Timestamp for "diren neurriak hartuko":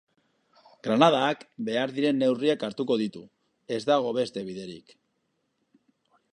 1.97-2.97